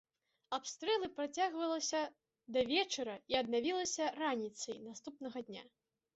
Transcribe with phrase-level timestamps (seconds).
[0.57, 2.01] Абстрэлы працягвалася
[2.57, 5.63] да вечара і аднавілася раніцай наступнага дня.